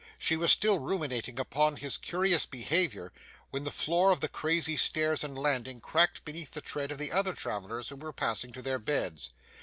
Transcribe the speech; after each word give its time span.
She 0.17 0.35
was 0.35 0.51
still 0.51 0.79
ruminating 0.79 1.39
upon 1.39 1.75
his 1.75 1.95
curious 1.95 2.47
behaviour, 2.47 3.13
when 3.51 3.65
the 3.65 3.69
floor 3.69 4.09
of 4.09 4.19
the 4.19 4.27
crazy 4.27 4.75
stairs 4.75 5.23
and 5.23 5.37
landing 5.37 5.79
cracked 5.79 6.25
beneath 6.25 6.55
the 6.55 6.59
tread 6.61 6.91
of 6.91 6.97
the 6.97 7.11
other 7.11 7.33
travellers 7.33 7.89
who 7.89 7.95
were 7.97 8.11
passing 8.11 8.51
to 8.53 8.63
their 8.63 8.79
beds. 8.79 9.29